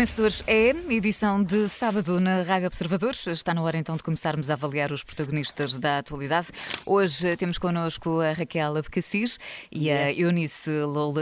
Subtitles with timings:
[0.00, 3.26] Vencedores é edição de sábado na Rádio Observadores.
[3.26, 6.46] Está na hora então de começarmos a avaliar os protagonistas da atualidade.
[6.86, 9.38] Hoje temos connosco a Raquel Abcacis
[9.70, 10.70] e a Eunice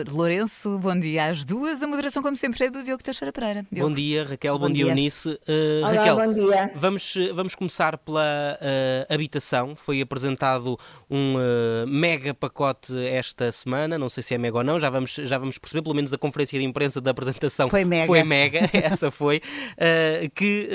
[0.08, 0.78] Lourenço.
[0.78, 1.82] Bom dia às duas.
[1.82, 3.66] A moderação, como sempre, é do Diogo Teixeira Pereira.
[3.68, 3.88] Diogo.
[3.88, 4.56] Bom dia, Raquel.
[4.56, 5.28] Bom, bom dia, dia, Eunice.
[5.28, 6.72] Uh, Olá, Raquel, bom dia.
[6.76, 9.74] Vamos, vamos começar pela uh, habitação.
[9.74, 10.78] Foi apresentado
[11.10, 13.98] um uh, mega pacote esta semana.
[13.98, 15.82] Não sei se é mega ou não, já vamos, já vamos perceber.
[15.82, 18.06] Pelo menos a conferência de imprensa da apresentação foi mega.
[18.06, 18.67] Foi mega.
[18.74, 19.40] essa foi.
[19.74, 20.68] Uh, que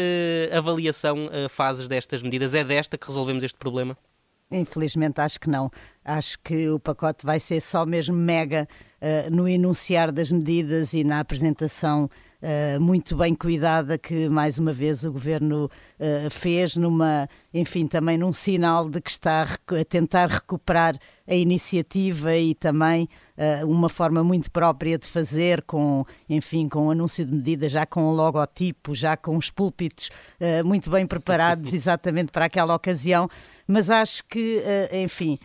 [0.52, 2.54] uh, avaliação uh, fazes destas medidas?
[2.54, 3.98] É desta que resolvemos este problema?
[4.54, 5.72] Infelizmente acho que não.
[6.06, 8.68] Acho que o pacote vai ser só mesmo mega
[9.02, 12.10] uh, no enunciar das medidas e na apresentação
[12.42, 18.18] uh, muito bem cuidada que mais uma vez o governo uh, fez numa, enfim, também
[18.18, 23.08] num sinal de que está a, a tentar recuperar a iniciativa e também
[23.66, 28.04] uma forma muito própria de fazer com, enfim, com o anúncio de medidas, já com
[28.04, 30.10] o logotipo, já com os púlpitos
[30.64, 33.28] muito bem preparados exatamente para aquela ocasião,
[33.66, 35.40] mas acho que, enfim,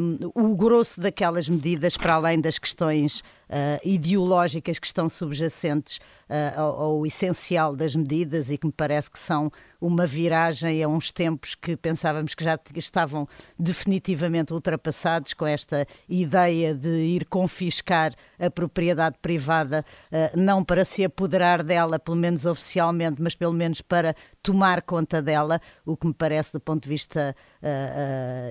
[0.00, 5.98] um, o grosso daquelas medidas, para além das questões uh, ideológicas que estão subjacentes
[6.28, 10.88] uh, ao, ao, essencial das medidas e que me parece que são uma viragem a
[10.88, 18.12] uns tempos que pensávamos que já estavam definitivamente ultrapassados com esta ideia de ir confiscar
[18.38, 23.80] a propriedade privada, uh, não para se apoderar dela, pelo menos oficialmente, mas pelo menos
[23.80, 27.34] para tomar conta dela, o que me parece do ponto de vista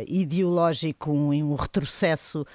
[0.08, 2.46] ideológico um, um retrocesso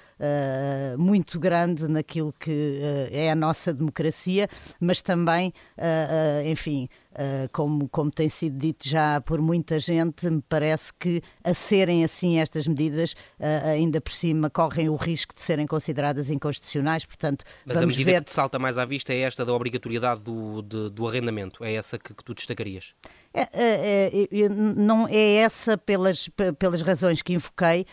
[0.98, 4.48] muito grande naquilo que uh, é a nossa democracia,
[4.80, 6.88] mas também, uh, enfim,
[7.52, 12.40] como, como tem sido dito já por muita gente, me parece que a serem assim
[12.40, 17.86] estas medidas, ainda por cima correm o risco de serem consideradas inconstitucionais, portanto Mas a
[17.86, 18.18] medida ver...
[18.18, 21.74] que te salta mais à vista é esta da obrigatoriedade do, de, do arrendamento, é
[21.74, 22.94] essa que, que tu destacarias?
[23.36, 27.84] É, é, é, não é essa pelas, pelas razões que invoquei,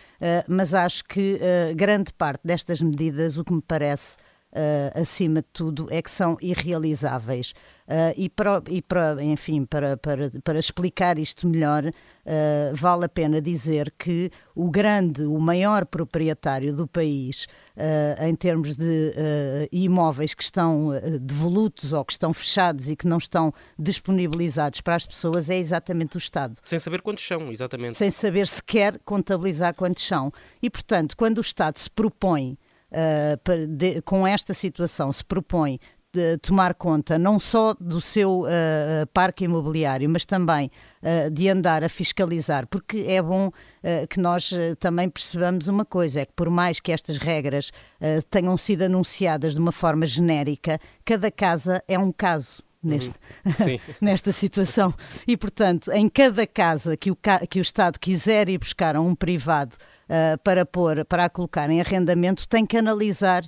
[0.47, 1.39] mas acho que
[1.75, 4.17] grande parte destas medidas, o que me parece
[4.51, 7.53] uh, acima de tudo, é que são irrealizáveis.
[7.91, 13.09] Uh, e, para, e para, enfim, para, para, para explicar isto melhor, uh, vale a
[13.09, 20.33] pena dizer que o grande, o maior proprietário do país, uh, em termos de imóveis
[20.33, 25.49] que estão devolutos ou que estão fechados e que não estão disponibilizados para as pessoas,
[25.49, 26.59] é exatamente o Estado.
[26.63, 27.97] Sem saber quantos são, exatamente.
[27.97, 30.31] Sem saber sequer contabilizar quantos são.
[30.61, 32.57] E, portanto, quando o Estado se propõe
[32.91, 35.79] uh, de, com esta situação se propõe
[36.13, 40.69] de tomar conta não só do seu uh, parque imobiliário, mas também
[41.01, 46.21] uh, de andar a fiscalizar, porque é bom uh, que nós também percebamos uma coisa:
[46.21, 47.71] é que por mais que estas regras
[48.29, 53.79] tenham sido anunciadas de uma forma genérica, cada casa é um caso neste, uhum.
[54.01, 54.93] nesta situação.
[55.27, 57.17] E, portanto, em cada casa que o,
[57.49, 59.77] que o Estado quiser ir buscar a um privado
[60.43, 63.43] para, pôr, para a colocar em arrendamento, tem que analisar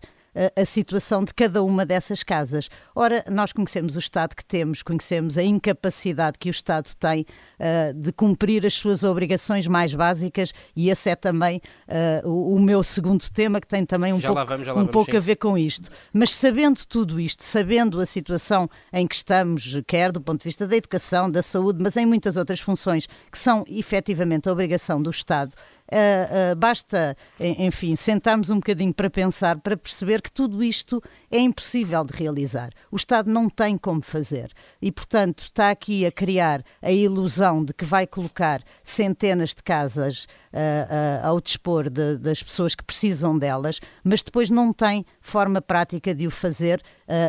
[0.55, 2.69] a situação de cada uma dessas casas.
[2.95, 7.25] Ora, nós conhecemos o Estado que temos, conhecemos a incapacidade que o Estado tem
[7.59, 12.59] uh, de cumprir as suas obrigações mais básicas e esse é também uh, o, o,
[12.59, 15.35] meu segundo tema, que tem também um já pouco, vamos, um vamos, pouco a ver
[15.35, 15.89] com isto.
[16.11, 20.67] Mas sabendo tudo isto, sabendo a situação em que estamos, quer do ponto de vista
[20.67, 25.09] da educação, da saúde, mas em muitas outras funções que são efetivamente a obrigação do
[25.09, 25.53] Estado,
[25.91, 31.39] Uh, uh, basta, enfim, sentarmos um bocadinho para pensar, para perceber que tudo isto é
[31.39, 32.71] impossível de realizar.
[32.89, 34.51] O Estado não tem como fazer.
[34.81, 40.23] E, portanto, está aqui a criar a ilusão de que vai colocar centenas de casas
[40.53, 46.15] uh, ao dispor de, das pessoas que precisam delas, mas depois não tem forma prática
[46.15, 46.81] de o fazer,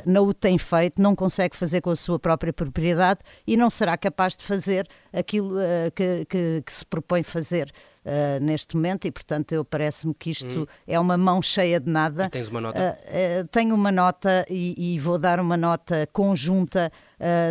[0.06, 3.96] não o tem feito, não consegue fazer com a sua própria propriedade e não será
[3.96, 5.56] capaz de fazer aquilo
[5.94, 7.72] que, que, que se propõe fazer
[8.04, 10.66] uh, neste momento e, portanto, eu parece-me que isto hum.
[10.86, 12.26] é uma mão cheia de nada.
[12.26, 12.98] E tens uma nota?
[13.04, 16.90] Uh, tenho uma nota e, e, vou dar uma nota conjunta,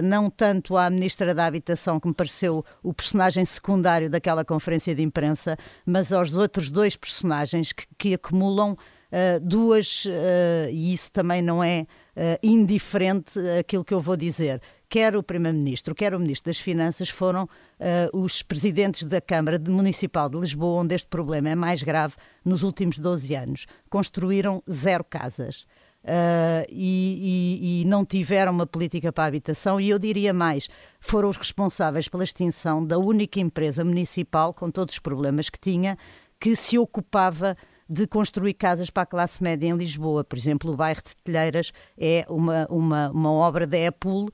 [0.04, 5.02] não tanto à Ministra da Habitação, que me pareceu o personagem secundário daquela conferência de
[5.02, 8.78] imprensa, mas aos outros dois personagens que, que acumulam
[9.14, 11.86] Uh, duas, uh, e isso também não é
[12.18, 14.60] uh, indiferente aquilo que eu vou dizer
[14.94, 20.30] quer o Primeiro-Ministro, quer o Ministro das Finanças, foram uh, os presidentes da Câmara Municipal
[20.30, 22.14] de Lisboa, onde este problema é mais grave
[22.46, 23.66] nos últimos 12 anos.
[23.90, 25.62] Construíram zero casas.
[26.04, 30.70] Uh, e, e, e, não tiveram uma política para a habitação, e eu diria mais:
[31.00, 35.98] foram os responsáveis pela extinção da única empresa municipal, com todos os problemas que tinha,
[36.40, 37.58] que se ocupava
[37.90, 40.24] de construir casas para a classe média em Lisboa.
[40.24, 44.30] Por exemplo, o bairro de Telheiras é uma, uma, uma obra da Apul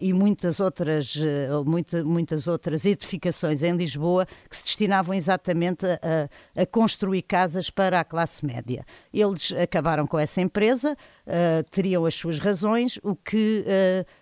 [0.00, 1.16] e muitas outras,
[1.66, 8.00] muita, muitas outras edificações em Lisboa que se destinavam exatamente a, a construir casas para
[8.00, 8.84] a classe média.
[9.12, 10.96] Eles acabaram com essa empresa,
[11.70, 13.64] teriam as suas razões, o que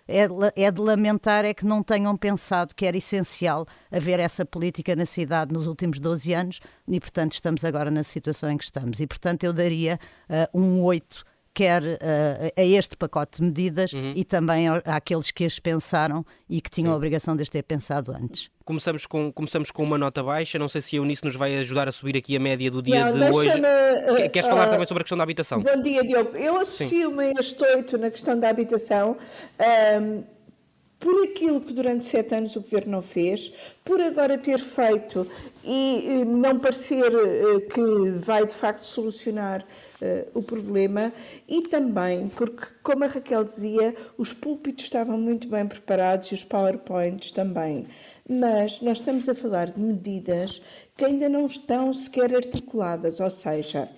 [0.07, 4.95] é, é de lamentar é que não tenham pensado que era essencial haver essa política
[4.95, 8.99] na cidade nos últimos 12 anos e, portanto, estamos agora na situação em que estamos.
[8.99, 14.13] E, portanto, eu daria uh, um 8 quer uh, a este pacote de medidas uhum.
[14.15, 16.93] e também àqueles que as pensaram e que tinham Sim.
[16.93, 18.49] a obrigação de as ter pensado antes.
[18.65, 21.87] Começamos com, começamos com uma nota baixa, não sei se a Eunice nos vai ajudar
[21.87, 23.49] a subir aqui a média do dia não, de hoje.
[23.49, 25.61] Uh, Queres falar uh, também sobre a questão da habitação?
[25.61, 26.35] Bom dia, Diogo.
[26.35, 29.17] Eu associo-me a este oito na questão da habitação.
[29.99, 30.23] Um,
[31.03, 33.51] por aquilo que durante sete anos o Governo não fez,
[33.83, 35.27] por agora ter feito
[35.61, 39.65] e não parecer eh, que vai de facto solucionar
[40.01, 41.11] uh, o problema,
[41.45, 46.45] e também porque, como a Raquel dizia, os púlpitos estavam muito bem preparados e os
[46.45, 47.85] PowerPoints também.
[48.27, 50.61] Mas nós estamos a falar de medidas
[50.95, 53.89] que ainda não estão sequer articuladas, ou seja,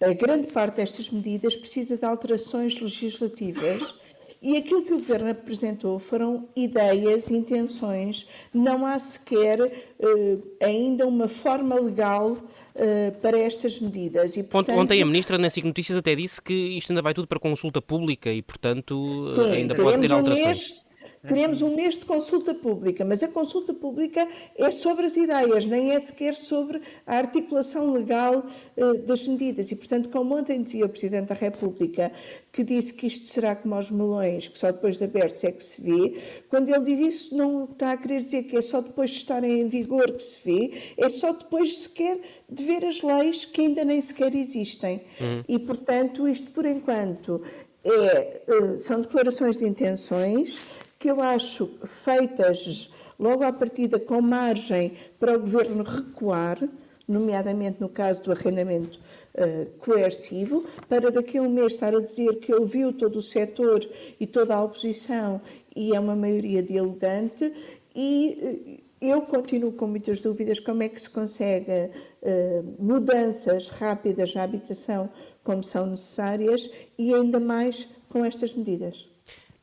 [0.00, 4.01] a grande parte destas medidas precisa de alterações legislativas
[4.42, 11.28] e aquilo que o Governo apresentou foram ideias, intenções, não há sequer uh, ainda uma
[11.28, 14.36] forma legal uh, para estas medidas.
[14.36, 14.76] E, portanto...
[14.76, 17.80] Ontem a Ministra nas SIC Notícias até disse que isto ainda vai tudo para consulta
[17.80, 20.44] pública e, portanto, Sim, ainda pode ter alterações.
[20.44, 20.81] Um mês
[21.26, 24.26] Teremos um mês de consulta pública, mas a consulta pública
[24.56, 28.44] é sobre as ideias, nem é sequer sobre a articulação legal
[28.76, 29.70] uh, das medidas.
[29.70, 32.10] E, portanto, como ontem dizia o Presidente da República,
[32.50, 35.62] que disse que isto será como aos melões, que só depois de abertos é que
[35.62, 39.10] se vê, quando ele diz isso, não está a querer dizer que é só depois
[39.10, 42.18] de estarem em vigor que se vê, é só depois sequer
[42.50, 45.02] de ver as leis que ainda nem sequer existem.
[45.20, 45.44] Uhum.
[45.48, 47.42] E, portanto, isto por enquanto
[47.84, 50.58] é, eh, são declarações de intenções
[51.02, 51.68] que eu acho
[52.04, 52.88] feitas
[53.18, 56.62] logo à partida com margem para o governo recuar,
[57.08, 59.00] nomeadamente no caso do arrendamento
[59.34, 63.84] uh, coercivo, para daqui a um mês estar a dizer que ouviu todo o setor
[64.20, 65.40] e toda a oposição
[65.74, 67.52] e é uma maioria dialogante
[67.96, 71.90] e uh, eu continuo com muitas dúvidas como é que se consegue
[72.22, 75.10] uh, mudanças rápidas na habitação
[75.42, 79.11] como são necessárias e ainda mais com estas medidas.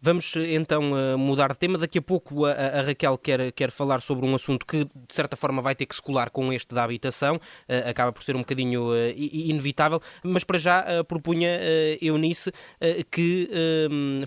[0.02, 1.78] Vamos então eh, mudar de tema.
[1.78, 5.36] Daqui a pouco a, a, Raquel quer, quer falar sobre um assunto que, de certa
[5.36, 7.36] forma, vai ter que se colar com este da habitação.
[7.36, 10.02] Uh, acaba por ser um bocadinho uh, inevitável.
[10.24, 11.60] Mas para já propunha
[12.02, 12.52] Eunice
[13.12, 13.50] que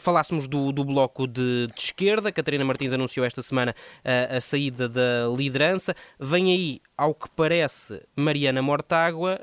[0.01, 2.31] falássemos do, do bloco de, de, esquerda.
[2.31, 3.75] Catarina Martins anunciou esta semana
[4.05, 5.95] a saída da liderança.
[6.19, 9.41] Vem aí, ao que parece, Mariana Mortágua.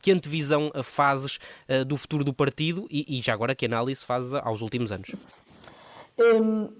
[0.00, 1.38] que antevisão a fases
[1.86, 5.10] do futuro do partido e, e já agora que análise faz aos últimos anos?
[6.18, 6.70] Em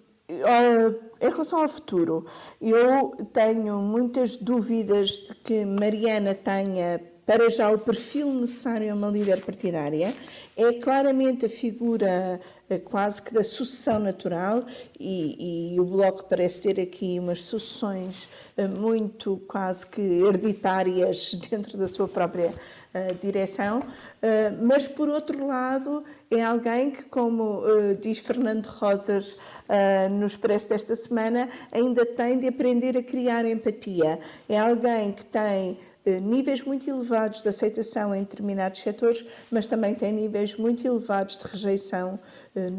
[1.20, 2.26] relação ao futuro,
[2.60, 9.08] eu tenho muitas dúvidas de que Mariana tenha para já o perfil necessário a uma
[9.08, 10.14] líder partidária.
[10.56, 12.40] É claramente a figura
[12.70, 14.64] eh, quase que da sucessão natural
[14.98, 21.76] e, e o Bloco parece ter aqui umas sucessões eh, muito quase que hereditárias dentro
[21.76, 23.82] da sua própria uh, direção.
[24.16, 30.26] Uh, mas, por outro lado, é alguém que, como uh, diz Fernando Rosas uh, no
[30.26, 34.18] Expresso desta semana, ainda tem de aprender a criar empatia.
[34.48, 35.78] É alguém que tem
[36.22, 41.44] níveis muito elevados de aceitação em determinados setores, mas também tem níveis muito elevados de
[41.44, 42.18] rejeição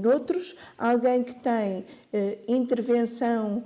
[0.01, 0.55] noutros.
[0.77, 1.85] Alguém que tem
[2.47, 3.63] intervenção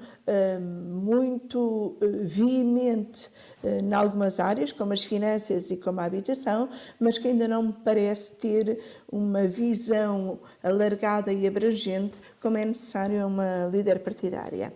[0.90, 3.30] muito veemente
[3.64, 6.68] em algumas áreas, como as finanças e como a habitação,
[7.00, 8.80] mas que ainda não me parece ter
[9.12, 14.74] uma visão alargada e abrangente como é necessário a uma líder partidária.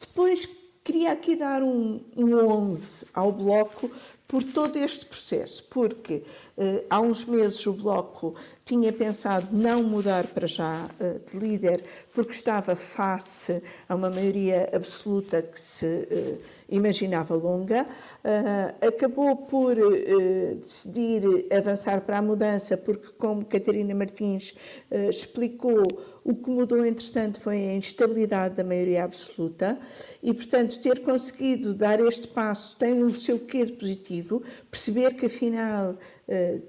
[0.00, 0.48] Depois,
[0.82, 3.90] queria aqui dar um, um 11 ao Bloco
[4.26, 6.22] por todo este processo, porque
[6.56, 11.82] eh, há uns meses o Bloco tinha pensado não mudar para já eh, de líder,
[12.14, 16.36] porque estava face a uma maioria absoluta que se eh,
[16.68, 17.84] imaginava longa.
[18.24, 24.54] Uh, acabou por uh, decidir avançar para a mudança, porque, como Catarina Martins
[24.90, 25.86] uh, explicou,
[26.24, 29.78] o que mudou, entretanto, foi a instabilidade da maioria absoluta
[30.22, 35.26] e, portanto, ter conseguido dar este passo tem o seu quê de positivo, perceber que,
[35.26, 35.96] afinal,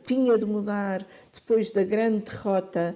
[0.06, 2.94] tinha de mudar depois da grande derrota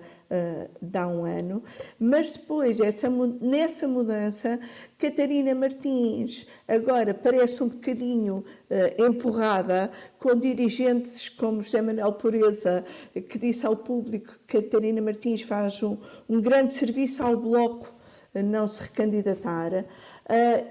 [0.81, 1.63] de há um ano,
[2.00, 4.59] mas depois, essa, nessa mudança,
[4.98, 12.86] Catarina Martins agora parece um bocadinho uh, empurrada com dirigentes como José Manuel Pureza,
[13.27, 18.00] que disse ao público que Catarina Martins faz um, um grande serviço ao Bloco
[18.43, 19.86] não se recandidatar.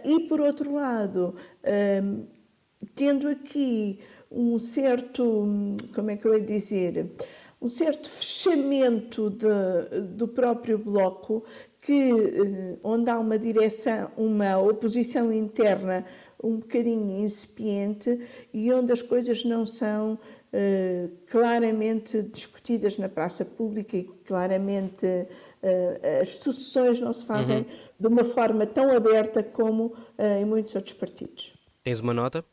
[0.04, 1.34] E, por outro lado,
[2.94, 3.98] tendo aqui
[4.30, 7.10] um certo, como é que eu ia dizer,
[7.60, 11.44] um certo fechamento de, do próprio bloco,
[11.80, 16.04] que, eh, onde há uma direção, uma oposição interna
[16.42, 18.20] um bocadinho incipiente
[18.52, 26.20] e onde as coisas não são uh, claramente discutidas na praça pública e claramente uh,
[26.22, 27.64] as sucessões não se fazem uhum.
[27.98, 29.94] de uma forma tão aberta como
[30.40, 31.54] em muitos outros partidos.
[31.82, 32.44] Tens uma nota?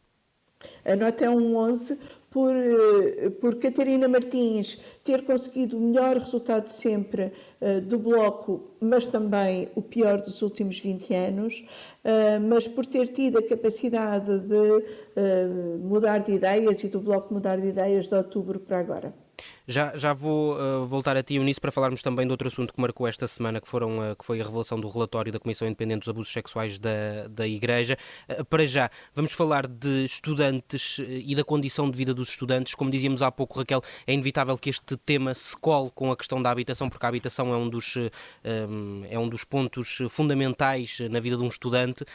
[0.84, 2.00] A nota é um 11
[2.36, 9.06] por, eh, por Catarina Martins ter conseguido o melhor resultado sempre uh, do Bloco, mas
[9.06, 11.64] também o pior dos últimos 20 anos,
[12.04, 17.34] uh, mas por ter tido a capacidade de uh, mudar de ideias e do Bloco
[17.34, 19.25] mudar de ideias de outubro para agora.
[19.68, 22.80] Já, já vou uh, voltar a ti, Eunice, para falarmos também de outro assunto que
[22.80, 26.00] marcou esta semana, que, foram, uh, que foi a revelação do relatório da Comissão Independente
[26.00, 27.98] dos Abusos Sexuais da, da Igreja.
[28.30, 32.76] Uh, para já, vamos falar de estudantes e da condição de vida dos estudantes.
[32.76, 36.40] Como dizíamos há pouco, Raquel, é inevitável que este tema se cole com a questão
[36.42, 41.20] da habitação, porque a habitação é um dos, um, é um dos pontos fundamentais na
[41.20, 42.06] vida de um estudante.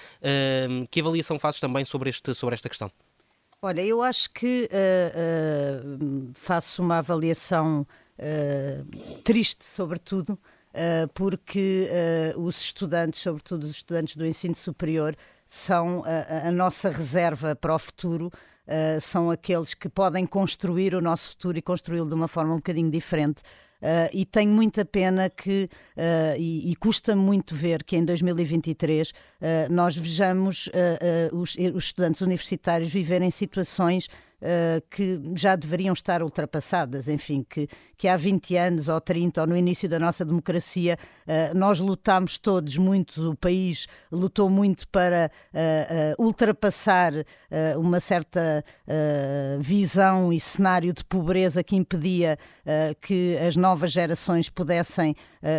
[0.91, 2.91] que avaliação fazes também sobre, este, sobre esta questão?
[3.63, 7.87] Olha, eu acho que uh, uh, faço uma avaliação
[8.19, 10.39] uh, triste, sobretudo,
[11.15, 11.91] porque
[12.37, 17.79] os estudantes, sobretudo os estudantes do ensino superior, são a, a nossa reserva para o
[17.79, 18.31] futuro.
[19.01, 22.89] são aqueles que podem construir o nosso futuro e construí-lo de uma forma um bocadinho
[22.89, 23.43] diferente.
[23.81, 29.11] Uh, e tenho muita pena que, uh, e, e, custa muito ver que em 2023
[29.11, 29.15] uh,
[29.71, 30.69] nós vejamos
[31.33, 34.09] os, os estudantes universitários viverem situações
[34.41, 39.47] uh, que já deveriam estar ultrapassadas, enfim, que, que há 20 anos ou 30 ou
[39.47, 45.31] no início da nossa democracia uh, nós lutámos todos muito, o país lutou muito para
[45.53, 47.13] uh, ultrapassar
[47.77, 48.65] uma certa
[49.59, 52.39] visão e cenário de pobreza que impedia
[53.01, 55.17] que as novas gerações pudessem,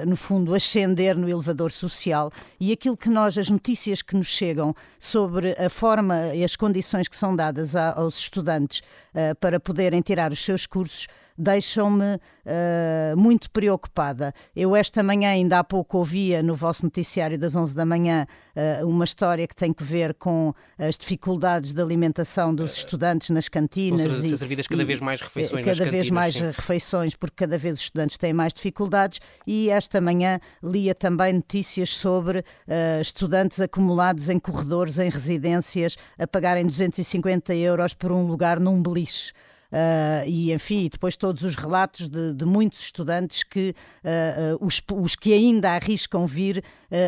[0.07, 2.31] no fundo, ascender no elevador social.
[2.59, 7.07] E aquilo que nós, as notícias que nos chegam sobre a forma e as condições
[7.07, 11.07] que são dadas aos estudantes uh, para poderem tirar os seus cursos
[11.41, 14.33] deixam-me uh, muito preocupada.
[14.55, 18.88] Eu esta manhã, ainda há pouco, ouvia no vosso noticiário das 11 da manhã uh,
[18.88, 24.05] uma história que tem que ver com as dificuldades de alimentação dos estudantes nas cantinas.
[24.05, 26.45] Vão ser servidas cada e, vez mais refeições Cada vez mais sim.
[26.45, 31.89] refeições, porque cada vez os estudantes têm mais dificuldades e esta manhã lia também notícias
[31.89, 38.60] sobre uh, estudantes acumulados em corredores, em residências, a pagarem 250 euros por um lugar
[38.60, 39.33] num beliche.
[39.71, 43.73] Uh, e enfim, depois todos os relatos de, de muitos estudantes que
[44.03, 46.61] uh, os, os, que ainda arriscam vir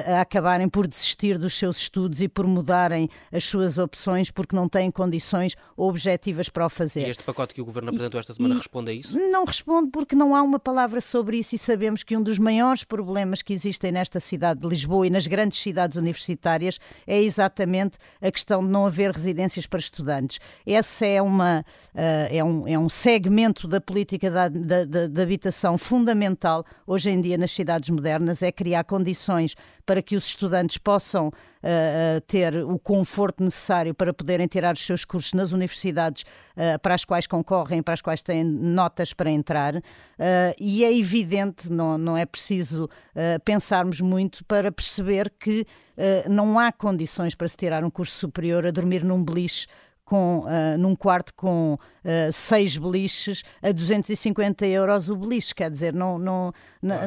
[0.08, 4.70] a acabarem por desistir dos seus estudos e por mudarem as suas opções porque não
[4.70, 7.06] têm condições objetivas para o fazer.
[7.06, 9.20] E este pacote que o Governo apresentou esta semana e, responde a isso?
[9.20, 12.86] Não responde porque não há uma palavra sobre isso e sabemos que um dos maiores
[12.86, 18.32] problemas que existem nesta cidade de Lisboa e nas grandes cidades universitárias é exatamente a
[18.32, 20.40] questão de não haver residências para estudantes.
[20.66, 25.24] Essa é uma é um um, é um segmento da política da, da, da, da
[25.24, 29.56] habitação fundamental hoje em dia nas cidades modernas, é criar condições
[29.86, 35.04] para que os estudantes possam uh, ter o conforto necessário para poderem tirar os seus
[35.04, 39.76] cursos nas universidades uh, para as quais concorrem, para as quais têm notas para entrar.
[39.76, 39.82] Uh,
[40.60, 42.90] e é evidente, não, não é preciso
[43.44, 45.66] pensarmos muito para perceber que
[46.30, 49.68] não há condições para se tirar um curso superior a dormir num beliche
[50.14, 55.92] com, uh, num quarto com uh, seis beliches a 250 euros o beliche, quer dizer,
[55.92, 56.54] não, não,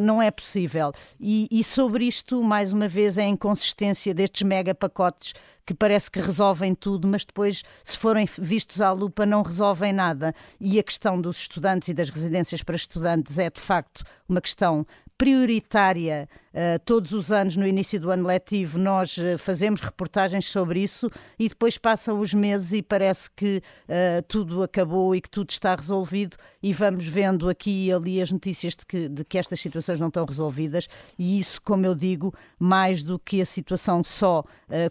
[0.02, 0.90] não é possível.
[1.20, 5.34] E, e sobre isto, mais uma vez, é a inconsistência destes mega pacotes
[5.64, 10.34] que parece que resolvem tudo, mas depois, se forem vistos à lupa, não resolvem nada.
[10.60, 14.84] E a questão dos estudantes e das residências para estudantes é, de facto, uma questão
[15.18, 16.28] prioritária.
[16.52, 21.10] Uh, todos os anos, no início do ano letivo, nós uh, fazemos reportagens sobre isso
[21.38, 25.74] e depois passam os meses e parece que uh, tudo acabou e que tudo está
[25.74, 30.00] resolvido e vamos vendo aqui e ali as notícias de que, de que estas situações
[30.00, 34.42] não estão resolvidas e isso, como eu digo, mais do que a situação só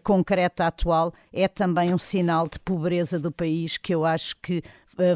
[0.03, 4.62] concreta atual, é também um sinal de pobreza do país que eu acho que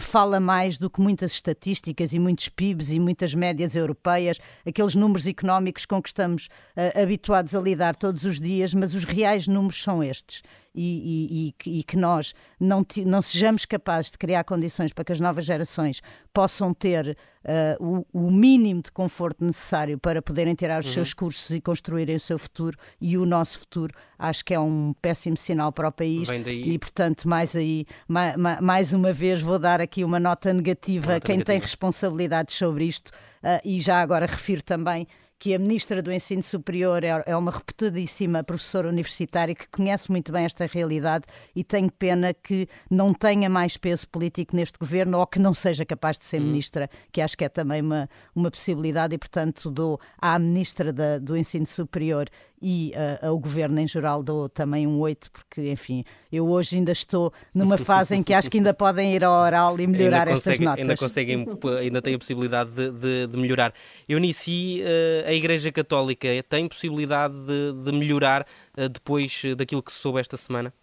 [0.01, 5.25] fala mais do que muitas estatísticas e muitos PIBs e muitas médias europeias, aqueles números
[5.25, 9.81] económicos com que estamos uh, habituados a lidar todos os dias, mas os reais números
[9.81, 10.41] são estes.
[10.73, 15.19] E, e, e que nós não, não sejamos capazes de criar condições para que as
[15.19, 16.01] novas gerações
[16.33, 20.93] possam ter uh, o, o, mínimo de conforto necessário para poderem tirar os uhum.
[20.93, 24.93] seus cursos e construírem o seu futuro e o nosso futuro, acho que é um
[25.01, 26.27] péssimo sinal para o país.
[26.67, 31.19] E, portanto, mais aí, mais, mais uma vez, vou dar aqui uma nota negativa a
[31.19, 31.45] quem negativa.
[31.45, 35.07] tem responsabilidades sobre isto uh, e já agora refiro também
[35.39, 40.34] que a Ministra do Ensino Superior é, é uma reputadíssima professora universitária que conhece muito
[40.34, 41.24] bem esta realidade
[41.55, 45.86] e tenho pena que não tenha mais peso político neste governo ou que não seja
[45.86, 46.48] capaz de ser hum.
[46.48, 51.17] Ministra, que acho que é também uma, uma possibilidade e, portanto, dou à Ministra da,
[51.17, 52.29] do Ensino Superior
[52.61, 56.91] e uh, ao governo em geral dou também um 8, porque, enfim, eu hoje ainda
[56.91, 60.33] estou numa fase em que acho que ainda podem ir ao oral e melhorar ainda
[60.33, 60.81] estas notas.
[60.81, 61.45] Ainda conseguem,
[61.79, 63.73] ainda têm a possibilidade de, de, de melhorar.
[64.07, 68.45] Eunice, uh, a Igreja Católica tem possibilidade de, de melhorar
[68.77, 70.73] uh, depois daquilo que se soube esta semana?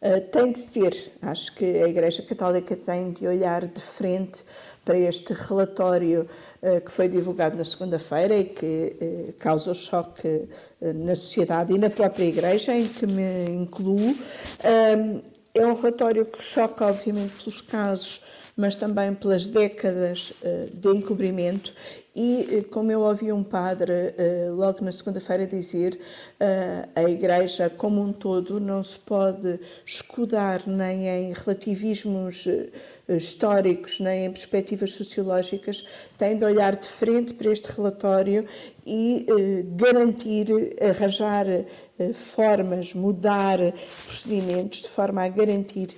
[0.00, 1.12] Uh, tem de ter.
[1.22, 4.44] Acho que a Igreja Católica tem de olhar de frente
[4.84, 10.48] para este relatório uh, que foi divulgado na segunda-feira e que uh, causa choque
[10.80, 14.14] na sociedade e na própria Igreja, em que me incluo.
[15.54, 18.20] é um relatório que choca, obviamente, pelos casos
[18.56, 21.72] mas também pelas décadas uh, de encobrimento.
[22.14, 26.00] E, uh, como eu ouvi um padre uh, logo na segunda-feira dizer,
[26.94, 32.46] a Igreja como um todo não se pode escudar nem em relativismos
[33.08, 35.82] históricos, nem em perspectivas sociológicas,
[36.18, 38.46] tem de olhar de frente para este relatório
[38.84, 39.26] e
[39.76, 41.46] garantir, arranjar
[42.12, 43.58] formas, mudar
[44.06, 45.96] procedimentos de forma a garantir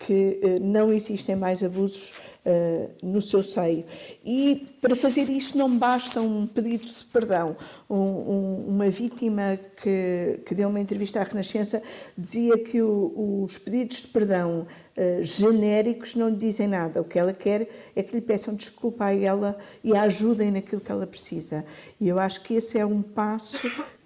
[0.00, 2.12] que eh, não existem mais abusos
[2.44, 3.84] uh, no seu seio.
[4.24, 7.56] E para fazer isso não basta um pedido de perdão.
[7.88, 11.82] Um, um, uma vítima que, que deu uma entrevista à Renascença
[12.16, 17.00] dizia que o, os pedidos de perdão uh, genéricos não lhe dizem nada.
[17.00, 20.80] O que ela quer é que lhe peçam desculpa a ela e a ajudem naquilo
[20.80, 21.64] que ela precisa.
[22.00, 23.58] E eu acho que esse é um passo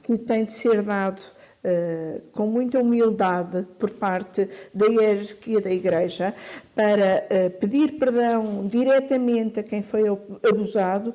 [0.02, 1.20] que tem de ser dado
[1.68, 6.32] Uh, com muita humildade por parte da hierarquia da Igreja
[6.74, 11.14] para uh, pedir perdão diretamente a quem foi abusado uh,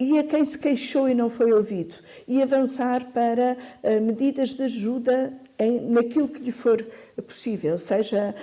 [0.00, 1.94] e a quem se queixou e não foi ouvido
[2.26, 3.56] e avançar para
[4.00, 6.84] medidas de ajuda em, naquilo que lhe for
[7.26, 8.34] possível, seja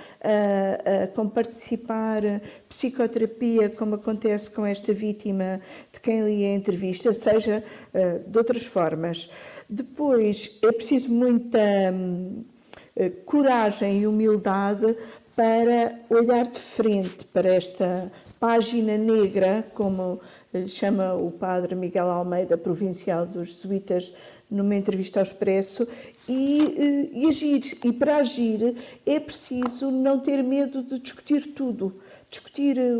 [1.14, 2.22] com participar
[2.68, 5.60] psicoterapia, como acontece com esta vítima
[5.92, 7.64] de quem li a entrevista, seja
[8.26, 9.28] de outras formas.
[9.68, 11.58] Depois, é preciso muita
[11.92, 12.44] hum,
[12.96, 14.96] eh, coragem e humildade
[15.36, 20.20] para olhar de frente para esta página negra, como
[20.52, 24.12] lhe chama o padre Miguel Almeida, provincial dos jesuítas,
[24.50, 25.86] numa entrevista ao Expresso,
[26.28, 27.78] e, eh, e agir.
[27.84, 32.00] E para agir é preciso não ter medo de discutir tudo.
[32.30, 32.98] Discutir eh,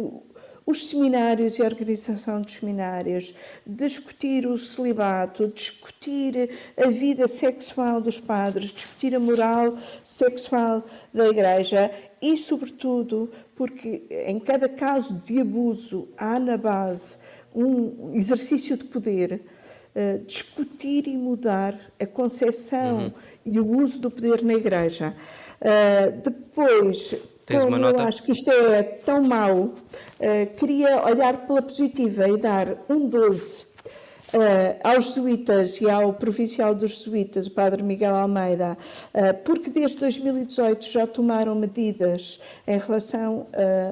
[0.66, 3.34] os seminários e a organização dos seminários,
[3.66, 11.90] discutir o celibato, discutir a vida sexual dos padres, discutir a moral sexual da Igreja.
[12.22, 17.16] E, sobretudo, porque em cada caso de abuso há na base
[17.54, 19.40] um exercício de poder,
[19.94, 23.12] uh, discutir e mudar a concepção uhum.
[23.44, 25.14] e o uso do poder na Igreja.
[25.60, 27.14] Uh, depois,
[27.46, 28.02] Tens nota?
[28.02, 29.56] Eu acho que isto é tão mau.
[29.56, 33.69] Uh, queria olhar pela positiva e dar um 12
[34.34, 38.76] uh, aos jesuítas e ao provincial dos jesuítas, o padre Miguel Almeida,
[39.14, 43.46] uh, porque desde 2018 já tomaram medidas em relação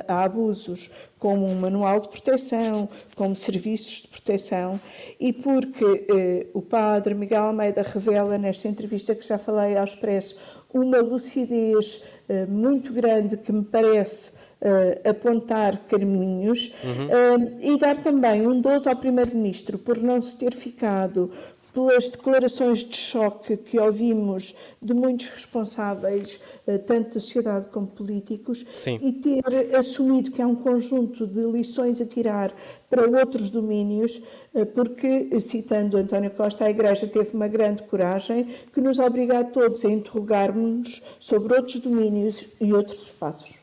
[0.07, 4.81] a abusos, como um manual de proteção, como serviços de proteção,
[5.19, 10.37] e porque o padre Miguel Almeida revela nesta entrevista que já falei ao Expresso
[10.73, 14.31] uma lucidez uh, muito grande que me parece
[14.63, 17.07] uh, apontar caminhos uhum.
[17.07, 21.31] uh, e dar também um 12 ao Primeiro-Ministro por não se ter ficado
[21.73, 26.41] pelas declarações de choque que ouvimos de muitos responsáveis,
[26.87, 28.99] tanto da sociedade como políticos, Sim.
[29.03, 32.53] e ter assumido que há um conjunto de lições a tirar
[32.89, 34.21] para outros domínios,
[34.55, 39.45] eh, porque, citando António Costa, a Igreja teve uma grande coragem que nos obriga a
[39.45, 43.58] todos a interrogarmos sobre outros domínios e outros espaços.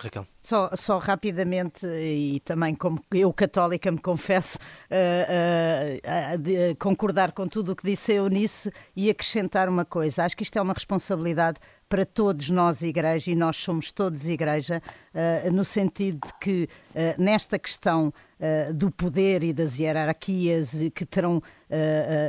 [0.00, 0.26] Raquel.
[0.42, 4.58] Só, só rapidamente, e também como eu católica me confesso,
[4.90, 10.24] uh, uh, uh, concordar com tudo o que disse a Eunice e acrescentar uma coisa.
[10.24, 11.58] Acho que isto é uma responsabilidade
[11.90, 14.80] para todos nós, Igreja, e nós somos todos Igreja,
[15.12, 21.04] uh, no sentido de que uh, nesta questão uh, do poder e das hierarquias que
[21.04, 21.42] terão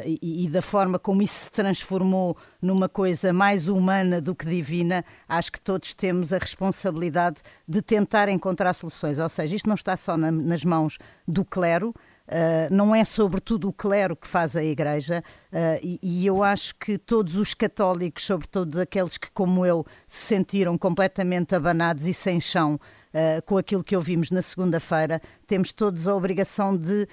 [0.06, 5.04] e, e, da forma como isso se transformou numa coisa mais humana do que divina,
[5.28, 9.18] acho que todos temos a responsabilidade de tentar encontrar soluções.
[9.18, 11.92] Ou seja, isto não está só na, nas mãos do clero.
[12.32, 16.74] Uh, não é sobretudo o clero que faz a Igreja, uh, e, e, eu acho
[16.76, 22.40] que todos os católicos, sobretudo aqueles que, como eu, se sentiram completamente abanados e sem
[22.40, 27.06] chão uh, com aquilo que ouvimos na segunda-feira, temos todos a obrigação de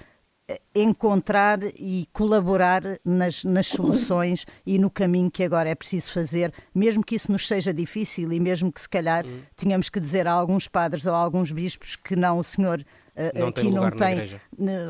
[0.73, 7.03] encontrar e colaborar nas, nas soluções e no caminho que agora é preciso fazer, mesmo
[7.03, 9.41] que isso nos seja difícil e mesmo que se calhar uhum.
[9.55, 12.83] tenhamos que dizer a alguns padres ou a alguns bispos que não, o senhor
[13.35, 14.39] não aqui tem não tem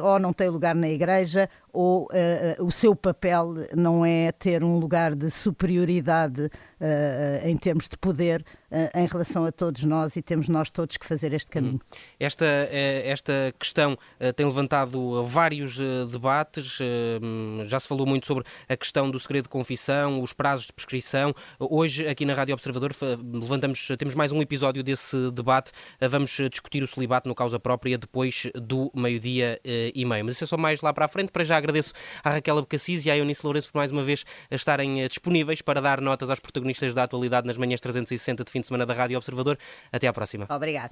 [0.02, 4.78] ou não tem lugar na igreja ou uh, o seu papel não é ter um
[4.78, 10.22] lugar de superioridade uh, em termos de poder uh, em relação a todos nós e
[10.22, 11.76] temos nós todos que fazer este caminho.
[11.76, 11.98] Hum.
[12.20, 13.98] Esta, esta questão
[14.36, 15.78] tem levantado vários
[16.12, 16.78] debates,
[17.22, 20.74] hum, já se falou muito sobre a questão do segredo de confissão, os prazos de
[20.74, 21.34] prescrição.
[21.60, 22.92] Hoje, aqui na Rádio Observador,
[23.34, 25.72] levantamos, temos mais um episódio desse debate.
[26.10, 30.26] Vamos discutir o celibato no causa própria depois do meio-dia e meio.
[30.26, 31.32] Mas isso é só mais lá para a frente.
[31.32, 31.94] Para já agradeço
[32.24, 35.80] à Raquel Abcacis e à Eunice Lourenço por mais uma vez estarem eh, disponíveis para
[35.82, 39.18] dar notas aos protagonistas da atualidade nas manhãs 360 de fim de semana da Rádio
[39.18, 39.58] Observador.
[39.92, 40.48] Até à próxima.
[40.50, 40.92] Obrigado.